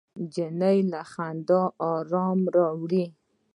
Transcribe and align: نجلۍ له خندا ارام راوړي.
نجلۍ 0.21 0.77
له 0.91 1.01
خندا 1.11 1.61
ارام 1.91 2.39
راوړي. 2.55 3.05